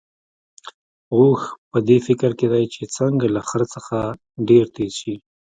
اوښ 1.15 1.41
په 1.71 1.77
دې 1.87 1.97
فکر 2.07 2.31
کې 2.39 2.47
دی 2.53 2.63
چې 2.73 2.81
څنګه 2.97 3.25
له 3.35 3.41
خره 3.47 3.65
څخه 3.75 3.97
ډېر 4.49 4.65
تېز 4.75 4.93
شي. 5.01 5.15